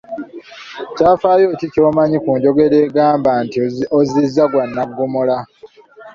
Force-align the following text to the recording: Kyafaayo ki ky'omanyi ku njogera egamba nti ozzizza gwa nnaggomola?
Kyafaayo 0.95 1.47
ki 1.59 1.67
ky'omanyi 1.73 2.17
ku 2.23 2.31
njogera 2.37 2.77
egamba 2.85 3.31
nti 3.43 3.57
ozzizza 3.97 4.43
gwa 4.51 4.63
nnaggomola? 4.67 5.37